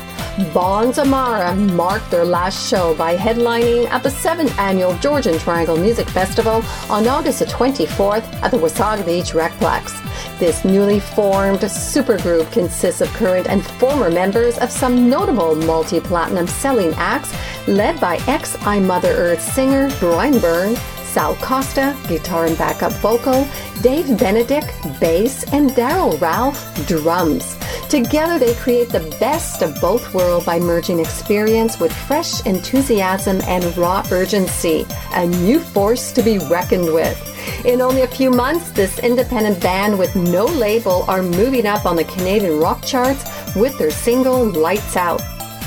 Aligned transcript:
Bonds 0.54 0.98
of 0.98 1.08
Mara 1.08 1.56
marked 1.56 2.12
their 2.12 2.26
last 2.26 2.70
show 2.70 2.94
by 2.96 3.16
headlining 3.16 3.88
at 3.88 4.04
the 4.04 4.10
7th 4.10 4.54
annual 4.60 4.98
Georgian 4.98 5.40
Triangle 5.40 5.78
Music 5.78 6.10
Festival 6.10 6.62
on 6.90 7.08
August 7.08 7.40
the 7.40 7.46
24th 7.46 8.26
at 8.44 8.52
the 8.52 8.58
Wasaga 8.58 9.06
Beach 9.06 9.32
Recplex. 9.32 10.02
This 10.40 10.66
newly 10.66 11.00
formed 11.00 11.60
supergroup 11.60 12.52
consists 12.52 13.00
of 13.00 13.08
current 13.14 13.48
and 13.48 13.66
former 13.66 14.10
members 14.10 14.58
of 14.58 14.70
some 14.70 15.10
notable 15.10 15.56
multi-platinum 15.56 16.48
selling 16.48 16.94
acts 16.96 17.34
led 17.66 18.02
by 18.02 18.18
ex-I 18.28 18.82
Mother 18.82 19.12
Earth 19.12 19.42
singer 19.42 19.90
Brian 20.02 20.38
Byrne, 20.42 20.76
Sal 21.16 21.36
Costa, 21.36 21.96
guitar 22.10 22.46
and 22.46 22.58
backup 22.58 22.92
vocal, 22.96 23.48
Dave 23.82 24.20
Benedict, 24.20 24.70
bass, 25.00 25.46
and 25.54 25.70
Daryl 25.70 26.20
Ralph, 26.20 26.60
drums. 26.88 27.56
Together 27.88 28.38
they 28.38 28.54
create 28.56 28.90
the 28.90 29.16
best 29.18 29.62
of 29.62 29.80
both 29.80 30.14
worlds 30.14 30.46
by 30.46 30.60
merging 30.60 31.00
experience 31.00 31.80
with 31.80 31.94
fresh 31.94 32.46
enthusiasm 32.46 33.40
and 33.44 33.64
raw 33.78 34.06
urgency, 34.12 34.86
a 35.14 35.26
new 35.26 35.62
force 35.62 36.12
to 36.12 36.22
be 36.22 36.38
reckoned 36.50 36.94
with. 36.94 37.18
In 37.64 37.80
only 37.80 38.02
a 38.02 38.08
few 38.08 38.30
months, 38.30 38.72
this 38.72 39.00
independent 39.00 39.62
band 39.62 39.98
with 39.98 40.18
no 40.18 40.44
label 40.44 41.06
are 41.08 41.24
moving 41.24 41.66
up 41.66 41.86
on 41.86 41.96
the 41.96 42.04
Canadian 42.04 42.60
rock 42.60 42.84
charts 42.84 43.24
with 43.56 43.78
their 43.78 43.90
single 43.90 44.44
Lights 44.52 44.98
Out. 44.98 45.22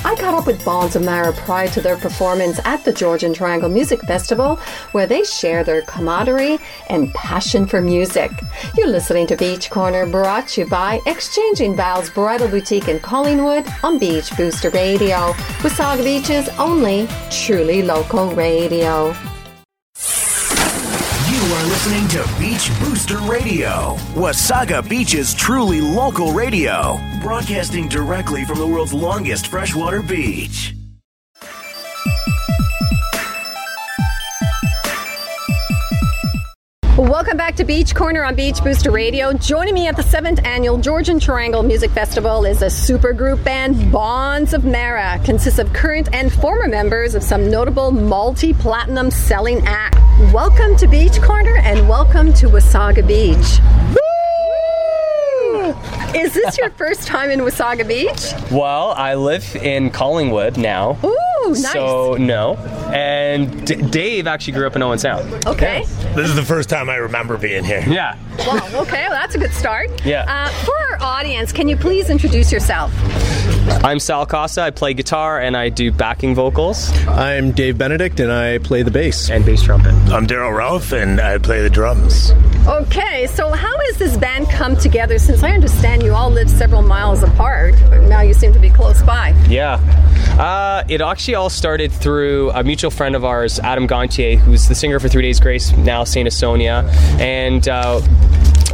I 0.05 0.15
caught 0.15 0.33
up 0.33 0.47
with 0.47 0.63
Bonds 0.63 0.95
of 0.95 1.03
Mara 1.03 1.33
prior 1.33 1.67
to 1.69 1.81
their 1.81 1.97
performance 1.97 2.59
at 2.63 2.85
the 2.85 2.93
Georgian 2.93 3.33
Triangle 3.33 3.69
Music 3.69 4.01
Festival, 4.03 4.55
where 4.93 5.05
they 5.05 5.23
share 5.25 5.63
their 5.65 5.81
camaraderie 5.81 6.57
and 6.87 7.13
passion 7.13 7.67
for 7.67 7.81
music. 7.81 8.31
You're 8.77 8.87
listening 8.87 9.27
to 9.27 9.35
Beach 9.35 9.69
Corner, 9.69 10.05
brought 10.05 10.47
to 10.49 10.61
you 10.61 10.67
by 10.67 11.01
Exchanging 11.05 11.75
Vows 11.75 12.09
Bridal 12.09 12.47
Boutique 12.47 12.87
in 12.87 13.01
Collingwood 13.01 13.67
on 13.83 13.99
Beach 13.99 14.35
Booster 14.37 14.69
Radio, 14.69 15.33
Wasaga 15.63 16.03
Beach's 16.03 16.47
only 16.57 17.05
truly 17.29 17.81
local 17.81 18.31
radio. 18.31 19.13
Are 21.59 21.65
listening 21.65 22.07
to 22.09 22.39
Beach 22.39 22.71
Booster 22.79 23.17
Radio, 23.17 23.97
Wasaga 24.13 24.87
Beach's 24.87 25.33
truly 25.33 25.81
local 25.81 26.31
radio, 26.31 26.97
broadcasting 27.21 27.89
directly 27.89 28.45
from 28.45 28.59
the 28.59 28.65
world's 28.65 28.93
longest 28.93 29.47
freshwater 29.47 30.01
beach. 30.01 30.73
Welcome 36.97 37.35
back 37.35 37.57
to 37.57 37.65
Beach 37.65 37.93
Corner 37.93 38.23
on 38.23 38.35
Beach 38.35 38.63
Booster 38.63 38.91
Radio. 38.91 39.33
Joining 39.33 39.73
me 39.73 39.87
at 39.87 39.97
the 39.97 40.01
7th 40.01 40.45
annual 40.45 40.77
Georgian 40.77 41.19
Triangle 41.19 41.63
Music 41.63 41.91
Festival 41.91 42.45
is 42.45 42.61
a 42.61 42.67
supergroup 42.67 43.43
band, 43.43 43.91
Bonds 43.91 44.53
of 44.53 44.63
Mara. 44.63 45.19
Consists 45.25 45.59
of 45.59 45.73
current 45.73 46.07
and 46.13 46.31
former 46.31 46.69
members 46.69 47.15
of 47.15 47.23
some 47.23 47.51
notable 47.51 47.91
multi-platinum 47.91 49.11
selling 49.11 49.61
acts. 49.67 49.98
Welcome 50.19 50.75
to 50.75 50.85
Beach 50.85 51.21
Corner 51.21 51.59
and 51.59 51.87
welcome 51.87 52.33
to 52.33 52.47
Wasaga 52.47 53.07
Beach. 53.07 53.61
Is 56.13 56.33
this 56.33 56.57
your 56.57 56.69
first 56.77 57.07
time 57.07 57.31
in 57.31 57.39
Wasaga 57.39 57.87
Beach? 57.87 58.33
Well, 58.51 58.89
I 58.97 59.15
live 59.15 59.55
in 59.55 59.89
Collingwood 59.89 60.57
now. 60.57 60.97
Ooh, 61.05 61.17
nice. 61.47 61.71
So, 61.71 62.15
no. 62.15 62.55
And 62.93 63.65
D- 63.67 63.75
Dave 63.75 64.27
actually 64.27 64.53
grew 64.53 64.67
up 64.67 64.75
in 64.75 64.81
Owen 64.81 64.99
Sound. 64.99 65.45
okay. 65.47 65.83
This 66.15 66.29
is 66.29 66.35
the 66.35 66.43
first 66.43 66.69
time 66.69 66.89
I 66.89 66.95
remember 66.95 67.37
being 67.37 67.63
here. 67.63 67.83
Yeah. 67.87 68.17
Wow, 68.39 68.81
okay, 68.81 69.01
well, 69.09 69.11
that's 69.11 69.35
a 69.35 69.37
good 69.37 69.51
start. 69.51 69.89
Yeah. 70.05 70.23
Uh, 70.27 70.49
for 70.65 70.73
our 70.93 71.01
audience, 71.17 71.51
can 71.51 71.67
you 71.67 71.75
please 71.75 72.09
introduce 72.09 72.51
yourself? 72.51 72.91
I'm 73.83 73.99
Sal 73.99 74.25
Costa. 74.25 74.61
I 74.63 74.69
play 74.71 74.93
guitar 74.93 75.39
and 75.39 75.55
I 75.55 75.69
do 75.69 75.91
backing 75.91 76.33
vocals 76.33 76.89
I'm 77.07 77.51
Dave 77.51 77.77
Benedict, 77.77 78.19
and 78.19 78.31
I 78.31 78.57
play 78.57 78.81
the 78.83 78.89
bass. 78.91 79.29
and 79.29 79.45
bass 79.45 79.61
trumpet. 79.61 79.91
I'm 80.11 80.25
Daryl 80.25 80.55
Ralph, 80.55 80.91
and 80.93 81.19
I 81.21 81.37
play 81.37 81.61
the 81.61 81.69
drums. 81.69 82.31
Okay, 82.67 83.27
so 83.27 83.51
how 83.51 83.77
has 83.85 83.97
this 83.97 84.17
band 84.17 84.49
come 84.49 84.75
together? 84.75 85.19
Since 85.19 85.43
I 85.43 85.51
understand 85.51 86.01
you 86.03 86.13
all 86.13 86.29
live 86.31 86.49
several 86.49 86.81
miles 86.81 87.21
apart, 87.23 87.75
but 87.89 88.01
now 88.03 88.21
you 88.21 88.33
seem 88.33 88.53
to 88.53 88.59
be 88.59 88.69
close 88.69 89.01
by. 89.03 89.29
Yeah. 89.47 89.77
Uh, 90.39 90.85
it 90.87 91.01
actually 91.01 91.35
all 91.35 91.49
started 91.49 91.91
through 91.91 92.49
a 92.51 92.63
mutual 92.63 92.89
friend 92.89 93.13
of 93.13 93.25
ours, 93.25 93.59
Adam 93.59 93.85
Gontier, 93.85 94.37
who's 94.37 94.69
the 94.69 94.75
singer 94.75 94.97
for 94.97 95.09
Three 95.09 95.21
Days 95.21 95.37
Grace, 95.37 95.73
now 95.73 96.05
Saint 96.05 96.29
Asonia. 96.29 96.89
And 97.19 97.67
uh, 97.67 97.99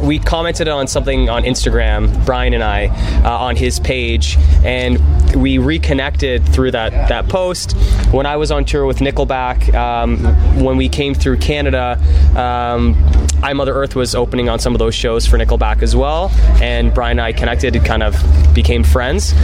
we 0.00 0.20
commented 0.20 0.68
on 0.68 0.86
something 0.86 1.28
on 1.28 1.42
Instagram, 1.42 2.24
Brian 2.24 2.54
and 2.54 2.62
I, 2.62 2.86
uh, 3.24 3.36
on 3.36 3.56
his 3.56 3.80
page, 3.80 4.36
and 4.64 5.00
we 5.34 5.58
reconnected 5.58 6.48
through 6.50 6.70
that, 6.70 7.08
that 7.08 7.28
post. 7.28 7.72
When 8.12 8.26
I 8.26 8.36
was 8.36 8.52
on 8.52 8.64
tour 8.64 8.86
with 8.86 8.98
Nickelback, 8.98 9.74
um, 9.74 10.18
when 10.62 10.76
we 10.76 10.88
came 10.88 11.14
through 11.14 11.38
Canada, 11.38 11.98
um, 12.36 12.94
I 13.42 13.52
Mother 13.54 13.74
Earth 13.74 13.96
was 13.96 14.14
opening 14.14 14.48
on 14.48 14.60
some 14.60 14.74
of 14.74 14.78
those 14.78 14.94
shows 14.94 15.26
for 15.26 15.36
Nickelback 15.36 15.82
as 15.82 15.96
well, 15.96 16.30
and 16.62 16.94
Brian 16.94 17.18
and 17.18 17.22
I 17.22 17.32
connected 17.32 17.74
and 17.74 17.84
kind 17.84 18.02
of 18.02 18.14
became 18.54 18.84
friends. 18.84 19.34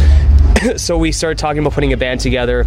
so 0.76 0.98
we 0.98 1.12
started 1.12 1.38
talking 1.38 1.58
about 1.60 1.72
putting 1.72 1.92
a 1.92 1.96
band 1.96 2.20
together 2.20 2.66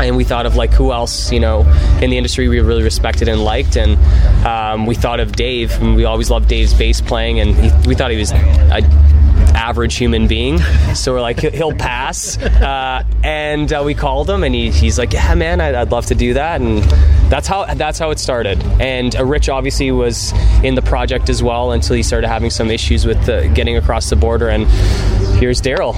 and 0.00 0.16
we 0.16 0.24
thought 0.24 0.46
of 0.46 0.56
like 0.56 0.70
who 0.70 0.92
else 0.92 1.32
you 1.32 1.40
know 1.40 1.60
in 2.00 2.10
the 2.10 2.16
industry 2.16 2.48
we 2.48 2.60
really 2.60 2.82
respected 2.82 3.28
and 3.28 3.42
liked 3.42 3.76
and 3.76 3.98
um, 4.46 4.86
we 4.86 4.94
thought 4.94 5.20
of 5.20 5.32
dave 5.32 5.72
and 5.80 5.96
we 5.96 6.04
always 6.04 6.30
loved 6.30 6.48
dave's 6.48 6.74
bass 6.74 7.00
playing 7.00 7.40
and 7.40 7.54
he, 7.54 7.88
we 7.88 7.94
thought 7.94 8.10
he 8.10 8.16
was 8.16 8.32
a 8.32 8.80
average 9.54 9.94
human 9.96 10.26
being 10.26 10.58
so 10.94 11.12
we're 11.12 11.20
like 11.20 11.38
"He'll- 11.40 11.72
pass. 11.72 12.36
Uh, 12.38 13.04
and 13.22 13.72
uh, 13.72 13.82
we 13.84 13.94
called 13.94 14.28
him 14.28 14.44
and 14.44 14.54
he, 14.54 14.70
he's 14.70 14.98
like 14.98 15.12
yeah 15.12 15.34
man 15.34 15.60
I'd, 15.60 15.74
I'd 15.74 15.90
love 15.92 16.06
to 16.06 16.14
do 16.14 16.34
that 16.34 16.60
and 16.60 16.82
that's 17.30 17.48
how 17.48 17.64
that's 17.74 17.98
how 17.98 18.10
it 18.10 18.18
started. 18.18 18.62
And 18.78 19.16
uh, 19.16 19.24
rich 19.24 19.48
obviously 19.48 19.90
was 19.90 20.32
in 20.62 20.74
the 20.74 20.82
project 20.82 21.30
as 21.30 21.42
well 21.42 21.72
until 21.72 21.96
he 21.96 22.02
started 22.02 22.28
having 22.28 22.50
some 22.50 22.70
issues 22.70 23.06
with 23.06 23.26
uh, 23.26 23.46
getting 23.54 23.76
across 23.78 24.10
the 24.10 24.16
border 24.16 24.48
and 24.48 24.66
here's 25.38 25.62
daryl 25.62 25.94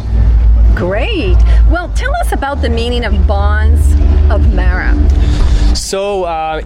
Great. 0.74 1.36
Well, 1.70 1.88
tell 1.94 2.14
us 2.16 2.32
about 2.32 2.60
the 2.60 2.68
meaning 2.68 3.04
of 3.04 3.26
bonds 3.26 3.92
of 4.30 4.52
Mara. 4.54 4.94
So, 5.74 6.24
uh, 6.24 6.62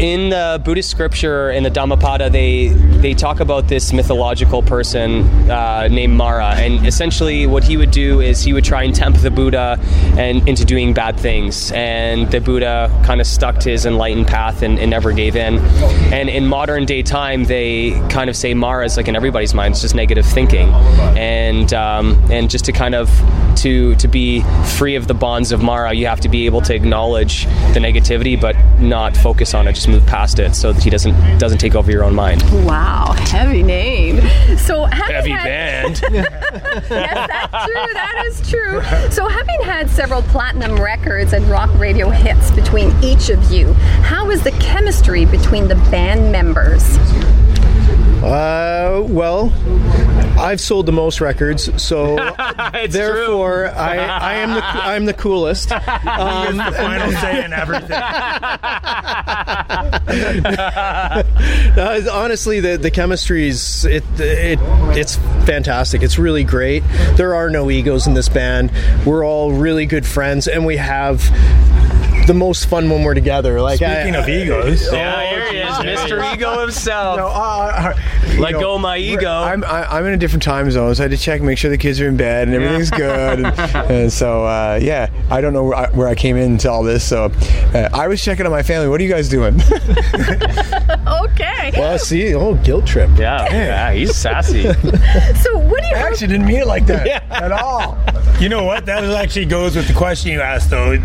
in 0.00 0.30
the 0.30 0.60
Buddhist 0.64 0.90
scripture, 0.90 1.50
in 1.50 1.62
the 1.62 1.70
Dhammapada, 1.70 2.28
they 2.30 2.68
they 2.68 3.14
talk 3.14 3.40
about 3.40 3.68
this 3.68 3.92
mythological 3.92 4.62
person 4.62 5.22
uh, 5.50 5.88
named 5.88 6.14
Mara, 6.14 6.54
and 6.56 6.86
essentially 6.86 7.46
what 7.46 7.62
he 7.62 7.76
would 7.76 7.90
do 7.90 8.20
is 8.20 8.42
he 8.42 8.52
would 8.52 8.64
try 8.64 8.82
and 8.82 8.94
tempt 8.94 9.22
the 9.22 9.30
Buddha 9.30 9.78
and 10.16 10.46
into 10.48 10.64
doing 10.64 10.94
bad 10.94 11.18
things, 11.18 11.70
and 11.72 12.30
the 12.30 12.40
Buddha 12.40 12.90
kind 13.04 13.20
of 13.20 13.26
stuck 13.26 13.58
to 13.60 13.70
his 13.70 13.86
enlightened 13.86 14.26
path 14.26 14.62
and, 14.62 14.78
and 14.78 14.90
never 14.90 15.12
gave 15.12 15.36
in. 15.36 15.58
And 16.12 16.28
in 16.28 16.46
modern 16.46 16.86
day 16.86 17.02
time, 17.02 17.44
they 17.44 17.92
kind 18.08 18.28
of 18.28 18.36
say 18.36 18.52
Mara 18.54 18.84
is 18.86 18.96
like 18.96 19.08
in 19.08 19.14
everybody's 19.14 19.54
mind, 19.54 19.72
it's 19.72 19.82
just 19.82 19.94
negative 19.94 20.26
thinking, 20.26 20.68
and 21.16 21.72
um, 21.72 22.20
and 22.30 22.50
just 22.50 22.64
to 22.64 22.72
kind 22.72 22.94
of 22.94 23.08
to 23.56 23.94
to 23.96 24.08
be 24.08 24.42
free 24.76 24.96
of 24.96 25.06
the 25.06 25.14
bonds 25.14 25.52
of 25.52 25.62
Mara, 25.62 25.92
you 25.94 26.06
have 26.06 26.20
to 26.20 26.28
be 26.28 26.46
able 26.46 26.62
to 26.62 26.74
acknowledge 26.74 27.44
the 27.74 27.80
negativity, 27.80 28.40
but 28.40 28.56
not 28.80 29.16
focus 29.16 29.54
on 29.54 29.68
it. 29.68 29.74
Just 29.74 29.83
move 29.88 30.04
past 30.06 30.38
it, 30.38 30.54
so 30.54 30.72
that 30.72 30.82
he 30.82 30.90
doesn't 30.90 31.38
doesn't 31.38 31.58
take 31.58 31.74
over 31.74 31.90
your 31.90 32.04
own 32.04 32.14
mind. 32.14 32.42
Wow, 32.64 33.12
heavy 33.16 33.62
name. 33.62 34.20
So 34.58 34.84
having 34.84 35.14
Heavy 35.14 35.30
had, 35.30 36.00
band. 36.00 36.02
yes, 36.12 36.88
that's 36.90 37.66
true. 37.66 37.94
That 37.94 38.24
is 38.26 38.50
true. 38.50 39.10
So 39.10 39.28
having 39.28 39.62
had 39.62 39.90
several 39.90 40.22
platinum 40.22 40.80
records 40.80 41.32
and 41.32 41.44
rock 41.46 41.70
radio 41.78 42.10
hits 42.10 42.50
between 42.50 42.94
each 43.02 43.30
of 43.30 43.50
you, 43.50 43.72
how 44.02 44.30
is 44.30 44.42
the 44.42 44.52
chemistry 44.52 45.24
between 45.24 45.68
the 45.68 45.76
band 45.90 46.30
members? 46.32 46.98
Uh, 48.24 49.04
well, 49.06 49.52
I've 50.38 50.60
sold 50.60 50.86
the 50.86 50.92
most 50.92 51.20
records, 51.20 51.70
so 51.82 52.16
therefore 52.88 53.68
I, 53.68 53.96
I 53.98 54.34
am 54.36 54.54
the 54.54 54.64
I'm 54.64 55.04
the 55.04 55.12
coolest. 55.12 55.70
Um, 56.14 56.58
Final 56.58 57.12
say 57.20 57.42
and 57.42 57.52
everything. 57.52 57.90
Uh, 61.76 62.02
honestly, 62.12 62.60
the 62.60 62.76
the 62.76 62.90
chemistry's 62.90 63.84
it, 63.84 64.04
it 64.18 64.58
it's 64.96 65.16
fantastic. 65.44 66.02
It's 66.02 66.18
really 66.18 66.44
great. 66.44 66.82
There 67.16 67.34
are 67.34 67.50
no 67.50 67.70
egos 67.70 68.06
in 68.06 68.14
this 68.14 68.28
band. 68.28 68.70
We're 69.04 69.24
all 69.24 69.52
really 69.52 69.86
good 69.86 70.06
friends, 70.06 70.46
and 70.48 70.64
we 70.64 70.76
have 70.76 71.20
the 72.26 72.34
most 72.34 72.66
fun 72.66 72.88
when 72.88 73.02
we're 73.02 73.14
together. 73.14 73.60
Like 73.60 73.76
Speaking 73.76 74.16
I, 74.16 74.20
of 74.20 74.28
egos, 74.28 74.90
Yeah, 74.92 75.28
here 75.28 75.52
he 75.52 75.58
is, 75.58 75.98
Mr. 75.98 76.34
Ego 76.34 76.60
himself. 76.60 77.18
No, 77.18 77.26
uh, 77.28 77.94
uh, 77.94 77.94
Let 78.38 78.50
you 78.50 78.52
know, 78.52 78.60
go 78.60 78.78
my 78.78 78.96
ego. 78.96 79.30
I'm 79.30 79.62
I, 79.64 79.84
I'm 79.98 80.06
in 80.06 80.14
a 80.14 80.16
different 80.16 80.42
time 80.42 80.70
zone, 80.70 80.94
so 80.94 81.02
I 81.02 81.04
had 81.04 81.10
to 81.10 81.16
check, 81.16 81.42
make 81.42 81.58
sure 81.58 81.70
the 81.70 81.78
kids 81.78 82.00
are 82.00 82.08
in 82.08 82.16
bed 82.16 82.48
and 82.48 82.54
everything's 82.56 82.90
good. 82.90 83.40
And, 83.40 83.46
and 83.90 84.12
so 84.12 84.44
uh, 84.44 84.78
yeah, 84.80 85.10
I 85.30 85.40
don't 85.40 85.52
know 85.52 85.64
where 85.64 85.76
I, 85.76 85.90
where 85.90 86.08
I 86.08 86.14
came 86.14 86.36
into 86.36 86.70
all 86.70 86.82
this. 86.82 87.04
So 87.04 87.26
uh, 87.74 87.88
I 87.92 88.08
was 88.08 88.22
checking 88.22 88.46
on 88.46 88.52
my 88.52 88.62
family. 88.62 88.88
What 88.88 89.00
are 89.00 89.04
you 89.04 89.10
guys 89.10 89.28
doing? 89.28 89.60
Okay. 91.24 91.72
well, 91.76 91.98
see, 91.98 92.34
oh, 92.34 92.54
guilt 92.56 92.86
trip. 92.86 93.10
yeah, 93.18 93.52
yeah, 93.52 93.92
he's 93.92 94.14
sassy. 94.14 94.62
So 94.62 95.58
what 95.58 95.80
do 95.82 95.88
you 95.88 95.94
I 95.94 95.98
hope? 95.98 96.12
actually 96.12 96.28
didn't 96.28 96.46
mean 96.46 96.60
it 96.60 96.66
like 96.66 96.86
that 96.86 97.24
at 97.30 97.52
all. 97.52 97.98
you 98.38 98.48
know 98.48 98.64
what? 98.64 98.86
That 98.86 99.04
actually 99.04 99.46
goes 99.46 99.74
with 99.76 99.88
the 99.88 99.94
question 99.94 100.30
you 100.32 100.40
asked, 100.40 100.70
though. 100.70 100.96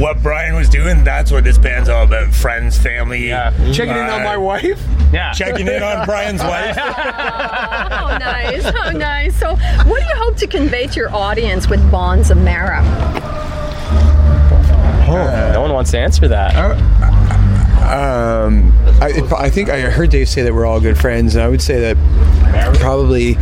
What 0.00 0.22
Brian 0.22 0.54
was 0.54 0.68
doing, 0.68 1.04
that's 1.04 1.30
what 1.30 1.44
this 1.44 1.58
band's 1.58 1.88
all 1.88 2.04
about. 2.04 2.32
Friends, 2.32 2.78
family. 2.78 3.28
Yeah. 3.28 3.50
Mm-hmm. 3.52 3.72
Checking 3.72 3.94
in 3.94 4.08
on 4.08 4.24
my 4.24 4.36
wife. 4.38 4.82
Yeah. 5.12 5.32
Checking 5.32 5.68
in 5.68 5.82
on 5.82 6.06
Brian's 6.06 6.40
wife. 6.42 6.76
Oh, 6.78 8.16
nice. 8.18 8.64
How 8.64 8.90
nice. 8.90 9.36
So, 9.38 9.54
what 9.84 10.00
do 10.00 10.06
you 10.08 10.16
hope 10.16 10.36
to 10.38 10.46
convey 10.46 10.86
to 10.86 10.94
your 10.94 11.14
audience 11.14 11.68
with 11.68 11.88
Bonds 11.90 12.30
of 12.30 12.38
Mara? 12.38 12.80
Oh. 15.14 15.50
No 15.52 15.60
one 15.60 15.72
wants 15.72 15.90
to 15.90 15.98
answer 15.98 16.26
that. 16.28 16.54
Uh, 16.56 16.74
Um, 17.92 18.72
I, 19.02 19.22
I 19.36 19.50
think 19.50 19.68
I 19.68 19.82
heard 19.82 20.08
Dave 20.08 20.26
say 20.26 20.40
that 20.42 20.54
we're 20.54 20.64
all 20.64 20.80
good 20.80 20.96
friends, 20.96 21.34
and 21.34 21.44
I 21.44 21.48
would 21.48 21.60
say 21.60 21.92
that 21.92 22.76
probably, 22.80 23.36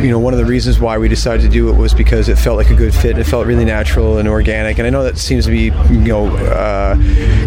you 0.00 0.08
know, 0.08 0.20
one 0.20 0.32
of 0.32 0.38
the 0.38 0.44
reasons 0.44 0.78
why 0.78 0.98
we 0.98 1.08
decided 1.08 1.42
to 1.42 1.48
do 1.48 1.68
it 1.68 1.76
was 1.76 1.94
because 1.94 2.28
it 2.28 2.38
felt 2.38 2.56
like 2.56 2.70
a 2.70 2.76
good 2.76 2.94
fit. 2.94 3.18
It 3.18 3.24
felt 3.24 3.48
really 3.48 3.64
natural 3.64 4.18
and 4.18 4.28
organic, 4.28 4.78
and 4.78 4.86
I 4.86 4.90
know 4.90 5.02
that 5.02 5.18
seems 5.18 5.46
to 5.46 5.50
be, 5.50 5.72
you 5.92 6.00
know, 6.00 6.28
uh, 6.28 6.94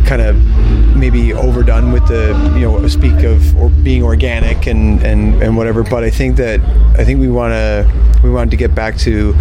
kind 0.05 0.21
of 0.21 0.35
maybe 0.93 1.31
overdone 1.31 1.93
with 1.93 2.05
the, 2.09 2.33
you 2.55 2.61
know, 2.61 2.85
speak 2.89 3.23
of 3.23 3.55
or 3.55 3.69
being 3.69 4.03
organic 4.03 4.67
and, 4.67 5.01
and, 5.03 5.41
and 5.41 5.55
whatever. 5.55 5.83
But 5.83 6.03
I 6.03 6.09
think 6.09 6.35
that 6.35 6.59
I 6.99 7.05
think 7.05 7.21
we 7.21 7.29
want 7.29 7.53
to 7.53 7.89
we 8.23 8.29
wanted 8.29 8.51
to 8.51 8.57
get 8.57 8.75
back 8.75 8.97
to 8.97 9.33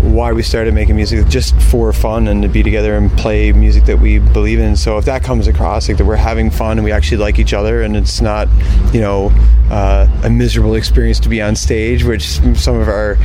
why 0.00 0.32
we 0.32 0.42
started 0.42 0.74
making 0.74 0.96
music 0.96 1.26
just 1.28 1.54
for 1.62 1.92
fun 1.92 2.28
and 2.28 2.42
to 2.42 2.48
be 2.48 2.62
together 2.62 2.96
and 2.96 3.10
play 3.12 3.52
music 3.52 3.84
that 3.84 3.98
we 3.98 4.18
believe 4.18 4.58
in. 4.58 4.76
So 4.76 4.98
if 4.98 5.04
that 5.04 5.22
comes 5.22 5.46
across, 5.46 5.88
like 5.88 5.98
that 5.98 6.04
we're 6.04 6.16
having 6.16 6.50
fun 6.54 6.78
and 6.78 6.84
we 6.84 6.92
actually 6.92 7.18
like 7.18 7.38
each 7.38 7.52
other, 7.52 7.82
and 7.82 7.96
it's 7.96 8.20
not, 8.20 8.48
you 8.92 9.00
know, 9.00 9.30
uh, 9.70 10.06
a 10.22 10.30
miserable 10.30 10.74
experience 10.74 11.18
to 11.20 11.28
be 11.28 11.40
on 11.40 11.56
stage, 11.56 12.04
which 12.04 12.24
some 12.56 12.76
of 12.80 12.88
our, 12.88 13.16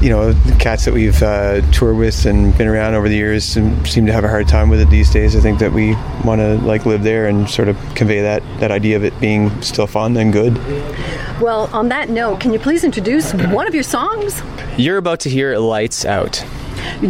you 0.00 0.10
know, 0.10 0.34
cats 0.58 0.84
that 0.84 0.94
we've 0.94 1.22
uh, 1.22 1.60
toured 1.72 1.96
with 1.96 2.26
and 2.26 2.56
been 2.58 2.66
around 2.66 2.94
over 2.94 3.08
the 3.08 3.16
years 3.16 3.44
seem 3.44 4.06
to 4.06 4.12
have 4.12 4.24
a 4.24 4.28
hard 4.28 4.48
time 4.48 4.68
with 4.68 4.80
it 4.80 4.90
these 4.90 5.10
days. 5.10 5.36
I 5.36 5.40
think 5.40 5.58
that 5.60 5.72
we 5.72 5.94
want 6.24 6.40
to 6.40 6.56
like 6.64 6.86
live 6.86 7.02
there 7.02 7.26
and 7.26 7.48
sort 7.48 7.68
of 7.68 7.76
convey 7.94 8.20
that 8.22 8.42
that 8.60 8.70
idea 8.70 8.96
of 8.96 9.04
it 9.04 9.18
being 9.20 9.50
still 9.62 9.86
fun 9.86 10.16
and 10.16 10.32
good. 10.32 10.56
Well, 11.40 11.68
on 11.72 11.88
that 11.88 12.08
note, 12.08 12.40
can 12.40 12.52
you 12.52 12.58
please 12.58 12.82
introduce 12.82 13.32
one 13.34 13.66
of 13.66 13.74
your 13.74 13.82
songs? 13.82 14.42
You're 14.76 14.98
about 14.98 15.20
to 15.20 15.30
hear 15.30 15.56
Lights 15.58 16.04
Out. 16.04 16.44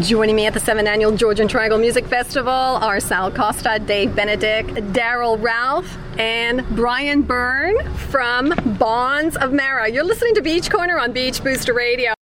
Joining 0.00 0.34
me 0.34 0.46
at 0.46 0.55
the 0.55 0.61
7th 0.61 0.87
Annual 0.87 1.17
Georgian 1.17 1.46
Triangle 1.46 1.78
Music 1.78 2.06
Festival 2.06 2.50
are 2.50 2.99
Sal 2.99 3.31
Costa, 3.31 3.78
Dave 3.78 4.17
Benedict, 4.17 4.70
Daryl 4.93 5.40
Ralph, 5.40 5.96
and 6.19 6.67
Brian 6.75 7.23
Byrne 7.23 7.76
from 7.94 8.52
Bonds 8.78 9.37
of 9.37 9.52
Mara. 9.52 9.88
You're 9.88 10.05
listening 10.05 10.34
to 10.34 10.43
Beach 10.43 10.70
Corner 10.70 10.99
on 10.99 11.12
Beach 11.12 11.43
Booster 11.43 11.73
Radio. 11.73 12.15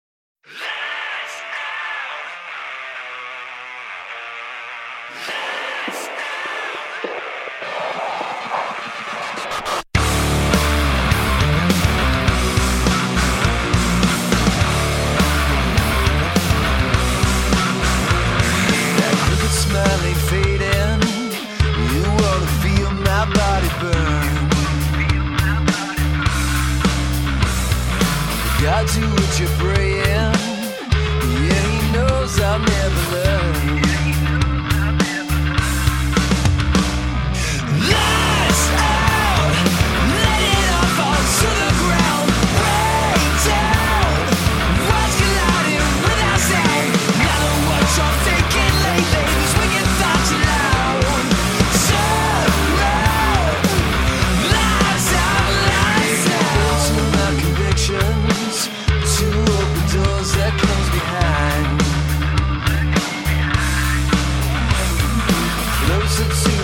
to 66.31 66.64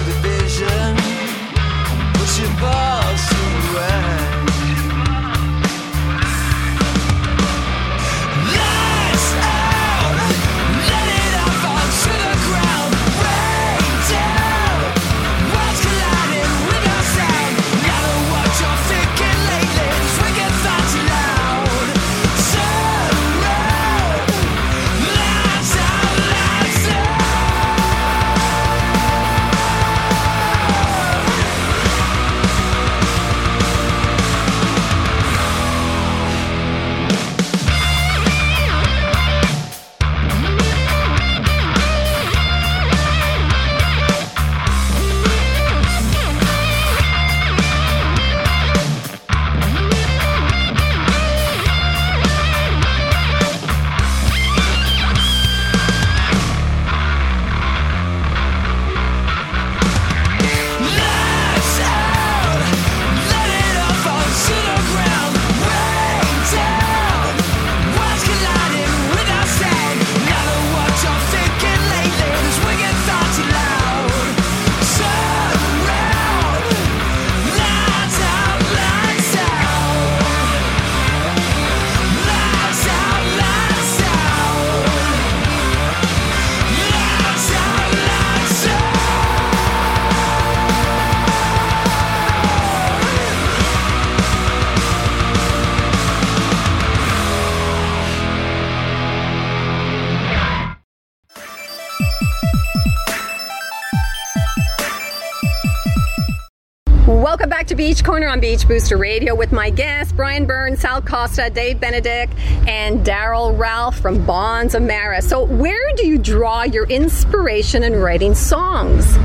Beach 107.81 108.05
Corner 108.05 108.29
on 108.29 108.41
Beach 108.41 108.69
Booster 108.69 108.99
Radio 108.99 109.35
with 109.35 109.53
my 109.53 109.71
guests 109.71 110.13
Brian 110.13 110.45
Byrne, 110.45 110.77
Sal 110.77 111.01
Costa, 111.01 111.49
Dave 111.49 111.81
Benedict, 111.81 112.31
and 112.69 113.07
Daryl 113.07 113.59
Ralph 113.59 113.99
from 113.99 114.23
Bonds 114.27 114.75
of 114.75 114.83
Mara. 114.83 115.23
So, 115.23 115.45
where 115.47 115.91
do 115.97 116.07
you 116.07 116.19
draw 116.19 116.65
your 116.65 116.85
inspiration 116.89 117.83
in 117.83 117.97
writing 117.97 118.35
songs? 118.35 119.17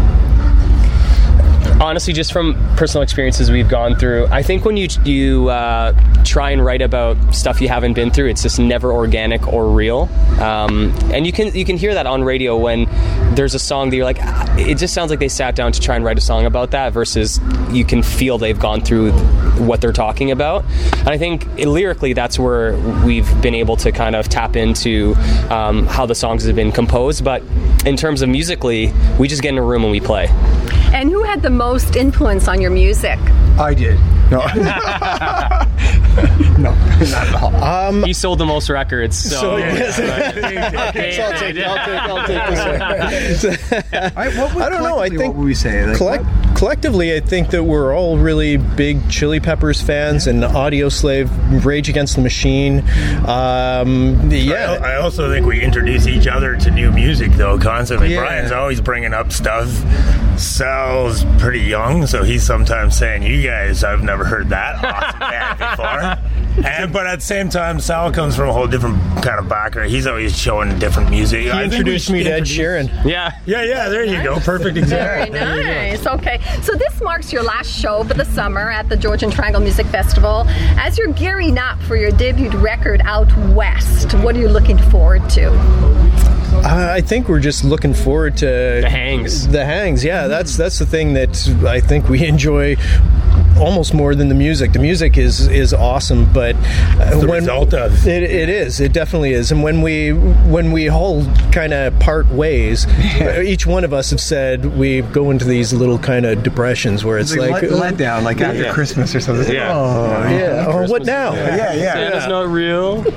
Honestly 1.82 2.14
just 2.14 2.32
from 2.32 2.54
personal 2.76 3.04
experiences 3.04 3.52
we've 3.52 3.70
gone 3.70 3.96
through 3.96 4.26
i 4.28 4.42
think 4.42 4.64
when 4.64 4.78
you 4.78 4.88
you 5.04 5.50
uh, 5.50 5.94
try 6.24 6.52
and 6.52 6.64
write 6.64 6.82
about 6.82 7.18
stuff 7.36 7.60
you 7.60 7.68
haven't 7.68 7.94
been 7.94 8.12
through 8.12 8.28
it's 8.28 8.42
just 8.42 8.60
never 8.60 8.92
organic 8.92 9.48
or 9.48 9.70
real. 9.70 10.10
Um, 10.40 10.94
and 11.14 11.26
you 11.26 11.32
can 11.32 11.54
you 11.56 11.66
can 11.66 11.78
hear 11.78 11.94
that 11.94 12.06
on 12.06 12.24
radio 12.24 12.58
when 12.58 12.86
there's 13.36 13.54
a 13.54 13.60
song 13.60 13.90
that 13.90 13.96
you're 13.96 14.06
like 14.06 14.18
"Ah," 14.22 14.56
it 14.58 14.76
just 14.76 14.94
sounds 14.94 15.10
like 15.10 15.20
they 15.20 15.30
sat 15.30 15.56
down 15.56 15.72
to 15.72 15.80
try 15.80 15.96
and 15.96 16.04
write 16.04 16.18
a 16.18 16.22
song 16.22 16.46
about 16.46 16.72
that 16.72 16.94
versus 16.94 17.40
you 17.72 17.86
can 17.86 18.02
feel 18.04 18.38
they've 18.38 18.60
gone 18.60 18.82
through 18.82 19.12
what 19.68 19.82
they're 19.82 19.94
talking 19.94 20.32
about. 20.32 20.66
And 21.00 21.10
i 21.10 21.18
think 21.18 21.46
lyrically 21.58 22.14
that's 22.14 22.40
where 22.40 22.76
we've 23.06 23.30
been 23.42 23.56
able 23.56 23.76
to 23.78 23.92
kind 23.92 24.16
of 24.16 24.28
tap 24.30 24.56
into 24.56 25.16
um, 25.50 25.86
how 25.88 26.06
the 26.06 26.16
songs 26.16 26.46
have 26.46 26.56
been 26.56 26.72
composed. 26.72 27.24
But 27.24 27.44
in 27.86 27.96
terms 27.96 28.22
of 28.22 28.30
musically 28.30 28.92
we 29.20 29.28
just 29.28 29.42
get 29.42 29.50
in 29.50 29.58
a 29.58 29.64
room 29.64 29.84
and 29.84 29.92
we 29.92 30.00
play 30.00 30.28
And 30.96 31.10
who 31.10 31.24
had 31.24 31.42
the 31.42 31.50
most 31.50 31.98
influence 31.98 32.48
on 32.48 32.62
your 32.62 32.72
music? 32.72 33.20
I 33.60 33.74
did. 33.74 34.00
No. 34.32 34.40
no, 36.58 36.72
not 36.72 37.28
at 37.28 37.36
all. 37.36 37.54
Um, 37.62 38.04
he 38.04 38.14
sold 38.14 38.40
the 38.40 38.46
most 38.46 38.70
records 38.70 39.18
so, 39.18 39.36
So, 39.42 39.58
yes. 39.58 39.98
So 39.98 40.04
I'll 40.06 40.94
take, 40.94 41.20
I'll 41.20 41.86
take, 41.86 42.00
I'll 42.00 42.26
take 42.26 42.48
this 43.28 43.44
one. 43.44 44.14
I, 44.16 44.30
what 44.40 44.56
would, 44.56 44.64
I 44.64 44.70
don't 44.70 44.84
know. 44.84 45.00
I 45.00 45.10
think 45.10 45.22
what 45.22 45.36
would 45.36 45.46
we 45.46 45.54
say? 45.54 45.86
Like, 45.86 45.98
collect, 45.98 46.24
what- 46.24 46.45
collectively, 46.56 47.16
I 47.16 47.20
think 47.20 47.52
that 47.52 47.64
we're 47.64 47.96
all 47.96 48.18
really 48.18 48.58
big 48.58 49.10
Chili 49.10 49.40
Peppers 49.40 49.82
fans 49.82 50.26
and 50.26 50.42
Audioslave, 50.42 51.64
Rage 51.64 51.90
Against 51.90 52.16
the 52.16 52.22
Machine. 52.22 52.80
Um, 53.28 54.32
yeah, 54.32 54.80
I, 54.82 54.94
I 54.94 54.96
also 54.96 55.30
think 55.32 55.46
we 55.46 55.62
introduce 55.62 56.08
each 56.08 56.28
other 56.28 56.56
to 56.56 56.72
new 56.72 56.92
music, 56.92 57.34
though, 57.34 57.60
constantly. 57.60 58.14
Yeah. 58.14 58.22
Brian's 58.22 58.52
always 58.52 58.82
bringing 58.82 59.14
up 59.14 59.32
stuff. 59.32 59.68
Sal's 60.40 61.24
pretty 61.38 61.62
young, 61.62 62.08
so 62.08 62.24
he's 62.24 62.46
sometimes 62.46 62.98
saying, 62.98 63.24
"You 63.24 63.42
guys, 63.44 63.84
I've 63.84 64.04
never 64.04 64.26
heard 64.26 64.50
that 64.50 64.84
awesome 64.84 65.20
band 65.20 65.60
before." 65.60 66.32
And 66.64 66.94
but 66.94 67.06
at 67.06 67.20
the 67.20 67.26
same 67.26 67.50
time, 67.50 67.80
Sal 67.80 68.12
comes 68.12 68.36
from 68.36 68.50
a 68.50 68.54
whole 68.54 68.68
different 68.68 68.98
kind 69.24 69.40
of 69.40 69.50
background. 69.50 69.92
He's 69.92 70.08
always 70.08 70.38
showing 70.38 70.78
different 70.80 71.10
music. 71.10 71.42
he 71.44 71.52
I 71.52 71.64
introduced 71.64 72.10
me 72.10 72.24
should 72.24 72.30
to 72.30 72.36
Ed 72.36 72.44
Sheeran. 72.44 73.06
yeah 73.06 73.32
Yeah, 73.46 73.64
yeah, 73.64 73.90
there 73.90 74.06
you 74.06 74.24
go. 74.24 74.40
Perfect 74.40 74.78
example. 74.78 75.34
Very 75.34 75.64
nice. 75.64 76.06
Okay, 76.08 76.40
so 76.62 76.74
this 76.76 77.02
marks 77.02 77.34
your 77.34 77.44
last 77.44 77.70
show 77.70 78.04
for 78.04 78.14
the 78.14 78.26
summer 78.26 78.72
at 78.72 78.88
the 78.90 78.96
Georgian 78.96 79.30
Triangle 79.32 79.62
Music 79.62 79.86
Festival. 79.88 80.46
As 80.78 80.98
you're 80.98 81.12
gearing 81.14 81.58
up 81.58 81.82
for 81.84 81.96
your 81.96 82.12
debut 82.12 82.50
record 82.52 83.02
out 83.04 83.36
west, 83.50 84.14
what 84.16 84.36
are 84.36 84.40
you 84.40 84.48
looking 84.50 84.78
forward 84.78 85.30
to? 85.32 85.50
Uh, 86.64 86.92
I 86.94 87.02
think 87.02 87.28
we're 87.28 87.40
just 87.42 87.64
looking 87.64 87.94
forward 87.94 88.38
to 88.38 88.46
the 88.82 88.90
hangs 88.90 89.48
The 89.48 89.66
hangs, 89.66 90.04
yeah, 90.04 90.28
that's 90.28 90.56
that's 90.58 90.80
the 90.80 90.86
thing 90.86 91.14
that 91.14 91.48
I 91.68 91.80
think 91.80 92.08
we 92.10 92.26
enjoy 92.28 92.76
almost 93.58 93.94
more 93.94 94.16
than 94.16 94.30
the 94.30 94.36
music. 94.36 94.74
The 94.74 94.80
music 94.80 95.18
is 95.18 95.48
is 95.48 95.74
awesome, 95.74 96.32
but 96.34 96.56
uh, 97.00 97.20
The 97.20 97.28
when 97.28 97.42
result 97.44 97.74
of 97.74 98.06
it, 98.08 98.24
it 98.24 98.50
is, 98.50 98.80
it 98.80 98.94
definitely 98.94 99.34
is. 99.34 99.52
And 99.52 99.64
when 99.64 99.82
we 99.82 100.12
when 100.14 100.72
we 100.72 100.90
all 100.90 101.26
kind 101.52 101.74
of 101.74 101.98
part 102.00 102.28
ways, 102.30 102.86
each 103.44 103.66
one 103.66 103.84
of 103.84 103.94
us 103.94 104.10
have 104.12 104.20
said 104.22 104.78
we 104.78 105.02
go 105.02 105.32
into 105.32 105.46
these 105.46 105.74
little 105.74 105.98
kind 106.00 106.26
of 106.26 106.44
depressions 106.44 107.04
where 107.06 107.18
it's 107.18 107.32
It's 107.32 107.40
like, 107.40 107.52
like, 107.52 107.62
let, 107.64 107.72
let 107.72 107.98
down, 107.98 108.24
like 108.24 108.42
after 108.42 108.64
Yeah. 108.64 108.74
Christmas 108.74 109.14
or 109.16 109.20
something. 109.20 109.54
Yeah. 109.54 109.72
Oh, 109.74 110.30
yeah, 110.30 110.66
or 110.68 110.88
what 110.88 111.06
now? 111.06 111.34
yeah, 111.34 111.74
yeah. 111.74 111.94
Santa's 111.94 112.28
not 112.28 112.48
real. 112.48 113.04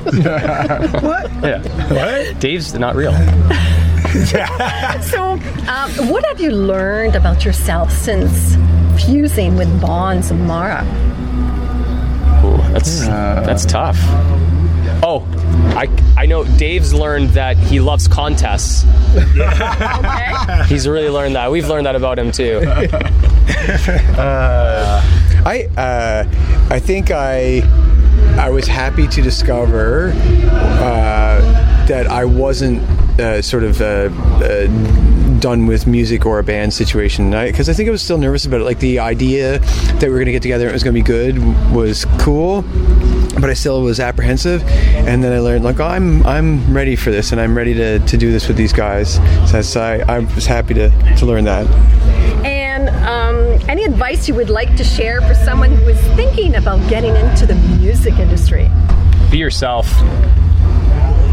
What? 1.08 1.30
Yeah. 1.42 1.62
what? 1.92 2.38
Dave's 2.40 2.74
not 2.74 2.94
real. 2.94 3.12
So, 5.02 5.32
um, 5.68 5.90
what 6.08 6.24
have 6.26 6.40
you 6.40 6.50
learned 6.50 7.14
about 7.14 7.44
yourself 7.44 7.92
since 7.92 8.56
fusing 9.00 9.56
with 9.56 9.80
Bonds 9.80 10.30
of 10.30 10.38
Mara? 10.38 10.84
Ooh, 12.44 12.56
that's 12.72 13.00
that's 13.00 13.64
tough. 13.64 13.98
Oh, 15.02 15.26
I 15.76 15.88
I 16.16 16.26
know 16.26 16.44
Dave's 16.44 16.92
learned 16.92 17.30
that 17.30 17.56
he 17.56 17.80
loves 17.80 18.08
contests. 18.08 18.84
Okay. 19.14 20.64
He's 20.66 20.88
really 20.88 21.08
learned 21.08 21.36
that. 21.36 21.50
We've 21.50 21.68
learned 21.68 21.86
that 21.86 21.96
about 21.96 22.18
him 22.18 22.32
too. 22.32 22.62
I 25.46 25.68
uh, 25.76 26.24
I 26.70 26.78
think 26.80 27.10
I 27.10 27.62
I 28.36 28.50
was 28.50 28.66
happy 28.66 29.06
to 29.08 29.22
discover 29.22 30.12
uh, 30.14 31.86
that 31.86 32.06
I 32.08 32.24
wasn't 32.24 32.82
uh, 33.20 33.42
sort 33.42 33.64
of 33.64 33.80
uh, 33.80 33.84
uh, 33.84 34.66
done 35.40 35.66
with 35.66 35.86
music 35.86 36.26
or 36.26 36.38
a 36.38 36.44
band 36.44 36.74
situation 36.74 37.30
because 37.30 37.68
I, 37.68 37.72
think 37.72 37.88
I 37.88 37.92
was 37.92 38.02
still 38.02 38.18
nervous 38.18 38.44
about 38.46 38.60
it. 38.60 38.64
Like 38.64 38.80
the 38.80 38.98
idea 38.98 39.58
that 39.58 40.02
we 40.02 40.08
were 40.10 40.16
going 40.16 40.26
to 40.26 40.32
get 40.32 40.42
together 40.42 40.64
and 40.64 40.70
it 40.70 40.74
was 40.74 40.82
going 40.82 40.94
to 40.94 41.00
be 41.00 41.06
good 41.06 41.38
was 41.72 42.04
cool. 42.18 42.64
But 43.40 43.50
I 43.50 43.54
still 43.54 43.82
was 43.82 44.00
apprehensive, 44.00 44.64
and 44.66 45.22
then 45.22 45.32
I 45.32 45.38
learned 45.38 45.62
like 45.62 45.78
oh, 45.78 45.84
I'm 45.84 46.26
I'm 46.26 46.74
ready 46.74 46.96
for 46.96 47.12
this, 47.12 47.30
and 47.30 47.40
I'm 47.40 47.56
ready 47.56 47.72
to, 47.74 48.00
to 48.00 48.16
do 48.16 48.32
this 48.32 48.48
with 48.48 48.56
these 48.56 48.72
guys. 48.72 49.14
So 49.14 49.20
that's- 49.52 49.76
I, 49.76 49.98
I 50.08 50.18
was 50.18 50.46
happy 50.46 50.74
to, 50.74 50.90
to 51.18 51.26
learn 51.26 51.44
that. 51.44 51.66
And 52.44 52.88
um, 53.06 53.36
any 53.68 53.84
advice 53.84 54.28
you 54.28 54.34
would 54.34 54.50
like 54.50 54.76
to 54.76 54.84
share 54.84 55.20
for 55.20 55.34
someone 55.34 55.70
who 55.70 55.88
is 55.88 56.00
thinking 56.16 56.56
about 56.56 56.88
getting 56.90 57.14
into 57.14 57.46
the 57.46 57.54
music 57.78 58.14
industry? 58.14 58.70
Be 59.30 59.38
yourself. 59.38 59.86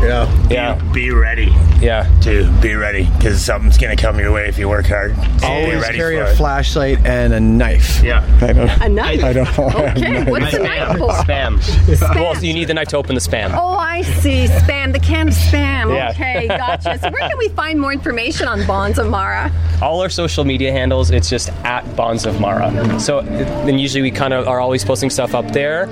Yeah. 0.01 0.47
Yeah. 0.49 0.75
Be 0.93 1.11
ready 1.11 1.53
Yeah. 1.81 2.07
to 2.21 2.49
be 2.61 2.75
ready 2.75 3.05
because 3.17 3.43
something's 3.43 3.77
gonna 3.77 3.95
come 3.95 4.19
your 4.19 4.31
way 4.31 4.47
if 4.47 4.57
you 4.59 4.69
work 4.69 4.85
hard. 4.87 5.15
So 5.15 5.21
be 5.39 5.45
Always 5.47 5.81
ready 5.81 5.97
carry 5.97 6.17
for 6.17 6.23
a 6.23 6.31
it. 6.31 6.35
flashlight 6.35 7.05
and 7.05 7.33
a 7.33 7.39
knife. 7.39 8.03
Yeah. 8.03 8.23
I 8.41 8.53
don't. 8.53 8.69
A 8.81 8.89
knife. 8.89 9.23
I 9.23 9.33
don't 9.33 9.57
know. 9.57 9.65
Okay, 9.95 10.23
what's 10.29 10.53
a 10.53 10.59
knife 10.59 10.97
for? 10.97 11.09
Spam. 11.11 11.57
Spam. 11.59 12.15
Well, 12.15 12.43
you 12.43 12.53
need 12.53 12.65
the 12.65 12.73
knife 12.73 12.89
to 12.89 12.97
open 12.97 13.15
the 13.15 13.21
spam. 13.21 13.53
Oh, 13.57 13.69
I 13.77 14.01
see. 14.03 14.45
Spam, 14.47 14.69
the 14.91 14.99
can 14.99 15.27
of 15.27 15.33
spam. 15.33 15.95
Yeah. 15.95 16.11
Okay, 16.11 16.47
gotcha. 16.57 16.99
So, 16.99 17.09
where 17.09 17.29
can 17.29 17.37
we 17.37 17.49
find 17.49 17.79
more 17.79 17.93
information 17.93 18.47
on 18.47 18.65
Bonds 18.65 18.99
of 18.99 19.09
Mara? 19.09 19.51
All 19.81 20.01
our 20.01 20.09
social 20.09 20.45
media 20.45 20.71
handles, 20.71 21.11
it's 21.11 21.29
just 21.29 21.49
at 21.63 21.83
Bonds 21.95 22.25
of 22.25 22.39
Mara. 22.39 22.99
So 22.99 23.21
then 23.21 23.77
usually 23.77 24.01
we 24.01 24.11
kind 24.11 24.33
of 24.33 24.47
are 24.47 24.59
always 24.59 24.83
posting 24.83 25.09
stuff 25.09 25.35
up 25.35 25.51
there, 25.51 25.87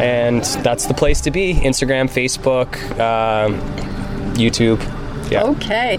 and 0.00 0.44
that's 0.62 0.86
the 0.86 0.94
place 0.94 1.20
to 1.22 1.30
be. 1.30 1.54
Instagram, 1.54 2.08
Facebook, 2.10 2.76
um, 3.00 3.58
YouTube. 4.34 4.80
Yeah. 5.30 5.44
Okay. 5.44 5.98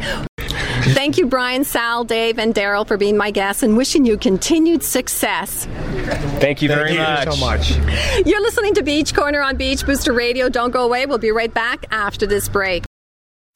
Thank 0.94 1.18
you, 1.18 1.26
Brian, 1.26 1.64
Sal, 1.64 2.04
Dave, 2.04 2.38
and 2.38 2.54
Daryl 2.54 2.88
for 2.88 2.98
being 2.98 3.18
my 3.18 3.32
guests 3.32 3.64
and 3.64 3.76
wishing 3.76 4.06
you 4.06 4.18
continued 4.18 4.84
success. 4.84 5.66
Thank 6.40 6.62
you 6.62 6.70
very 6.70 6.94
you 6.94 7.00
much. 7.00 7.30
so 7.32 7.38
much. 7.38 7.78
You're 8.26 8.42
listening 8.42 8.76
to 8.76 8.84
Beach 8.84 9.14
Corner 9.14 9.42
on 9.42 9.58
Beach 9.58 9.86
Booster 9.86 10.14
Radio. 10.14 10.48
Don't 10.48 10.72
go 10.72 10.86
away. 10.86 11.06
We'll 11.06 11.18
be 11.18 11.32
right 11.32 11.54
back 11.54 11.86
after 11.92 12.28
this 12.28 12.48
break. 12.48 12.86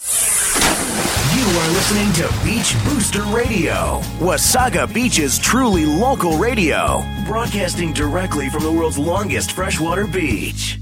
You 0.01 1.45
are 1.57 1.69
listening 1.69 2.11
to 2.13 2.43
Beach 2.43 2.75
Booster 2.85 3.23
Radio, 3.23 4.01
Wasaga 4.19 4.91
Beach's 4.91 5.37
truly 5.37 5.85
local 5.85 6.37
radio, 6.37 7.03
broadcasting 7.25 7.93
directly 7.93 8.49
from 8.49 8.63
the 8.63 8.71
world's 8.71 8.97
longest 8.97 9.51
freshwater 9.51 10.07
beach. 10.07 10.79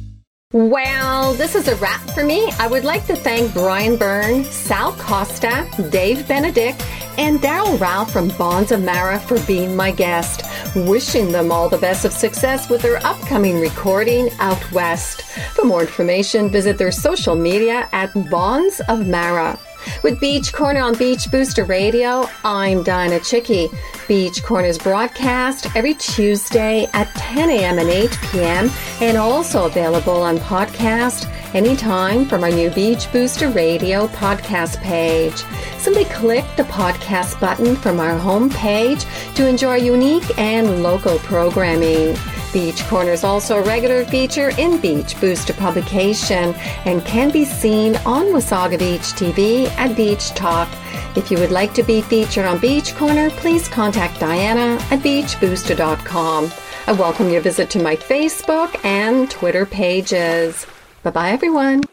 Well, 0.54 1.34
this 1.34 1.56
is 1.56 1.68
a 1.68 1.76
wrap 1.76 2.10
for 2.12 2.24
me. 2.24 2.50
I 2.58 2.68
would 2.68 2.86
like 2.86 3.06
to 3.08 3.18
thank 3.18 3.54
Brian 3.54 3.98
Byrne, 3.98 4.46
Sal 4.46 4.94
Costa, 4.94 5.68
Dave 5.92 6.26
Benedict, 6.26 6.82
and 7.18 7.40
Daryl 7.40 7.78
Ralph 7.78 8.14
from 8.14 8.30
Bonds 8.30 8.72
of 8.72 8.82
Mara 8.82 9.20
for 9.20 9.42
being 9.42 9.76
my 9.76 9.92
guest. 9.92 10.44
Wishing 10.74 11.34
them 11.34 11.52
all 11.52 11.68
the 11.68 11.78
best 11.78 12.06
of 12.06 12.14
success 12.14 12.70
with 12.70 12.82
their 12.82 13.06
upcoming 13.06 13.60
recording 13.60 14.30
out 14.40 14.72
west. 14.72 15.24
For 15.54 15.66
more 15.66 15.82
information, 15.82 16.50
visit 16.50 16.78
their 16.78 16.94
social 16.94 17.36
media 17.36 17.90
at 17.92 18.14
Bonds 18.30 18.80
of 18.88 19.06
Mara. 19.06 19.60
With 20.04 20.20
Beach 20.20 20.54
Corner 20.54 20.82
on 20.82 20.96
Beach 20.98 21.30
Booster 21.32 21.64
Radio, 21.64 22.28
I'm 22.44 22.84
Dianna 22.84 23.20
Chycki. 23.20 23.74
Beach 24.08 24.44
Corner's 24.44 24.78
broadcast 24.78 25.68
every 25.76 25.94
Tuesday 25.96 26.88
at 26.94 27.14
10 27.16 27.50
a.m. 27.50 27.80
and 27.80 27.90
8 27.90 28.18
p.m. 28.32 28.70
and 29.02 29.18
also 29.18 29.66
available 29.66 30.22
on 30.22 30.38
podcast 30.38 31.32
anytime 31.54 32.26
from 32.26 32.44
our 32.44 32.52
new 32.52 32.70
Beach 32.70 33.12
Booster 33.12 33.50
Radio 33.50 34.08
podcast 34.08 34.82
page. 34.82 35.38
Simply 35.78 36.06
click 36.06 36.46
the 36.56 36.64
podcast 36.64 37.40
button 37.40 37.76
from 37.76 38.00
our 38.00 38.18
homepage 38.20 39.06
to 39.36 39.48
enjoy 39.48 39.76
unique 39.76 40.38
and 40.38 40.84
local 40.84 41.18
programming. 41.20 42.16
Beach 42.54 42.84
Corner 42.86 43.12
is 43.12 43.24
also 43.24 43.58
a 43.58 43.64
regular 43.64 44.06
feature 44.06 44.50
in 44.58 44.80
Beach 44.80 45.20
Booster 45.20 45.54
publication 45.54 46.54
and 46.86 47.04
can 47.06 47.32
be 47.32 47.46
seen 47.46 47.96
on 47.98 48.26
Wasaga 48.28 48.80
Beach 48.80 49.14
TV 49.14 49.70
at 49.78 49.96
Beach 49.96 50.30
Talk. 50.30 50.70
If 51.16 51.30
you 51.30 51.38
would 51.40 51.52
like 51.52 51.74
to 51.74 51.84
be 51.84 52.02
featured 52.02 52.46
on 52.46 52.60
Beach 52.60 52.96
Corner, 52.96 53.30
please 53.32 53.68
contact 53.68 54.20
Diana 54.20 54.78
at 54.92 55.00
beachbooster.com. 55.00 56.52
I 56.88 56.92
welcome 56.94 57.30
your 57.30 57.42
visit 57.42 57.70
to 57.72 57.80
my 57.84 57.96
Facebook 57.96 58.84
and 58.86 59.30
Twitter 59.30 59.66
pages. 59.66 60.66
Bye 61.04 61.12
bye, 61.12 61.32
everyone. 61.32 61.84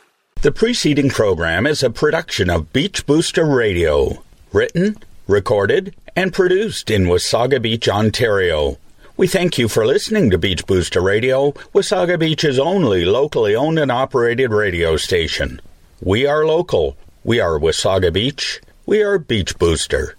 The 0.43 0.53
preceding 0.53 1.09
program 1.09 1.67
is 1.67 1.83
a 1.83 1.91
production 1.91 2.51
of 2.51 2.73
Beach 2.73 3.07
Booster 3.07 3.45
Radio, 3.45 4.23
written, 4.53 4.99
recorded, 5.27 5.97
and 6.15 6.33
produced 6.33 6.91
in 6.91 7.05
Wasaga 7.05 7.61
Beach, 7.61 7.89
Ontario. 7.89 8.79
We 9.17 9.29
thank 9.29 9.59
you 9.59 9.69
for 9.69 9.87
listening 9.87 10.31
to 10.31 10.39
Beach 10.39 10.67
Booster 10.67 11.01
Radio, 11.01 11.53
Wasaga 11.73 12.19
Beach's 12.19 12.59
only 12.59 13.05
locally 13.05 13.55
owned 13.55 13.79
and 13.79 13.93
operated 13.93 14.51
radio 14.51 14.97
station. 14.97 15.61
We 16.01 16.27
are 16.27 16.45
local. 16.45 16.97
We 17.23 17.39
are 17.39 17.61
Wasaga 17.61 18.13
Beach. 18.13 18.61
We 18.87 19.03
are 19.05 19.21
Beach 19.21 19.57
Booster. 19.57 20.17